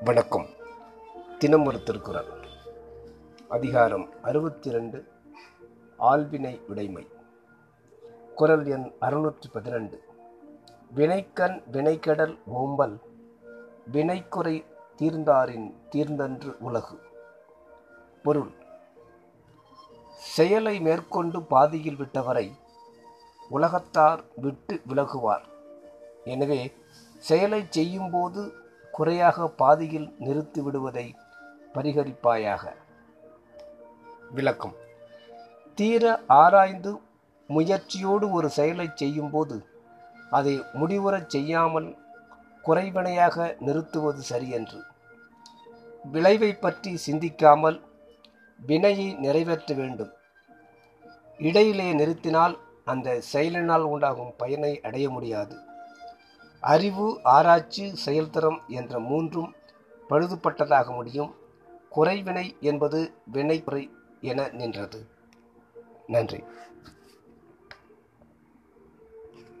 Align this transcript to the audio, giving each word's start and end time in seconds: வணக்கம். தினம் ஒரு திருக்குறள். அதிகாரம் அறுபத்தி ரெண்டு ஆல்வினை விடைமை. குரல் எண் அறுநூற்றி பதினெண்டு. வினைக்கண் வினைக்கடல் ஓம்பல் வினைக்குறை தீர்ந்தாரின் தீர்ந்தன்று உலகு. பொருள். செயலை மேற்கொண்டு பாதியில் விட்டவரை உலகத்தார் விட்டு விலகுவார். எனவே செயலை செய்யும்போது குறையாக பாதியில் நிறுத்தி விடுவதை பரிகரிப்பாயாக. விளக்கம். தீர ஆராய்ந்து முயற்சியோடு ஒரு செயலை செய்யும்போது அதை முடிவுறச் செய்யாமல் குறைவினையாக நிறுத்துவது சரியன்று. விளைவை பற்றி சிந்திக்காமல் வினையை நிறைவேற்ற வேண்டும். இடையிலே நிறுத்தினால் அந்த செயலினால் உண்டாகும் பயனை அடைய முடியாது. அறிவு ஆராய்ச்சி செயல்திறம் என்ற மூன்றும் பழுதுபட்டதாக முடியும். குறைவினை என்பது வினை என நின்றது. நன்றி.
வணக்கம். 0.00 0.46
தினம் 1.38 1.64
ஒரு 1.64 1.82
திருக்குறள். 1.82 2.26
அதிகாரம் 3.48 4.22
அறுபத்தி 4.22 4.70
ரெண்டு 4.70 5.08
ஆல்வினை 5.98 6.60
விடைமை. 6.68 7.06
குரல் 8.34 8.66
எண் 8.66 8.92
அறுநூற்றி 9.00 9.48
பதினெண்டு. 9.54 9.98
வினைக்கண் 10.94 11.62
வினைக்கடல் 11.72 12.38
ஓம்பல் 12.54 12.98
வினைக்குறை 13.92 14.64
தீர்ந்தாரின் 14.96 15.74
தீர்ந்தன்று 15.90 16.56
உலகு. 16.58 16.98
பொருள். 18.22 18.50
செயலை 20.16 20.80
மேற்கொண்டு 20.80 21.42
பாதியில் 21.42 21.96
விட்டவரை 21.96 22.62
உலகத்தார் 23.56 24.20
விட்டு 24.44 24.74
விலகுவார். 24.90 25.44
எனவே 26.32 26.60
செயலை 27.24 27.60
செய்யும்போது 27.76 28.42
குறையாக 28.96 29.46
பாதியில் 29.60 30.08
நிறுத்தி 30.26 30.60
விடுவதை 30.66 31.06
பரிகரிப்பாயாக. 31.74 32.64
விளக்கம். 34.36 34.74
தீர 35.78 36.02
ஆராய்ந்து 36.40 36.92
முயற்சியோடு 37.50 38.26
ஒரு 38.36 38.48
செயலை 38.58 38.86
செய்யும்போது 39.00 39.56
அதை 40.38 40.54
முடிவுறச் 40.80 41.32
செய்யாமல் 41.34 41.88
குறைவினையாக 42.66 43.46
நிறுத்துவது 43.66 44.20
சரியன்று. 44.30 44.80
விளைவை 46.14 46.50
பற்றி 46.64 46.92
சிந்திக்காமல் 47.06 47.78
வினையை 48.60 49.08
நிறைவேற்ற 49.24 49.74
வேண்டும். 49.80 50.12
இடையிலே 51.48 51.88
நிறுத்தினால் 52.00 52.54
அந்த 52.84 53.20
செயலினால் 53.20 53.82
உண்டாகும் 53.82 54.36
பயனை 54.36 54.80
அடைய 54.80 55.10
முடியாது. 55.10 55.56
அறிவு 56.60 57.20
ஆராய்ச்சி 57.22 57.94
செயல்திறம் 58.06 58.58
என்ற 58.66 58.98
மூன்றும் 58.98 59.54
பழுதுபட்டதாக 60.10 60.94
முடியும். 60.94 61.34
குறைவினை 61.88 62.56
என்பது 62.60 63.14
வினை 63.32 63.64
என 64.20 64.48
நின்றது. 64.48 65.06
நன்றி. 66.06 66.44